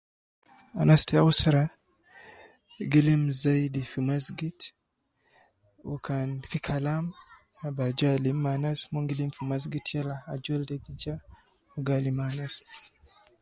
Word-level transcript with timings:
Anas 0.81 1.01
ta 1.09 1.17
usra 1.29 1.63
gi 2.91 3.01
lim 3.07 3.23
zaidi 3.41 3.81
fi 3.91 3.99
masgit, 4.09 4.59
wu 5.87 5.95
kan 6.05 6.29
fi 6.49 6.57
kalam 6.67 7.05
ab 7.67 7.77
aju 7.85 8.05
alim 8.15 8.37
me 8.43 8.49
anas, 8.57 8.79
mon 8.91 9.07
gi 9.07 9.15
lim 9.19 9.31
fi 9.37 9.41
masgit 9.51 9.85
yala 9.95 10.15
ajol 10.33 10.61
de 10.69 10.75
gi 10.85 10.93
ja, 11.01 11.15
uwo 11.73 11.79
gi 11.85 11.91
alim 11.97 12.17
anas 12.27 12.53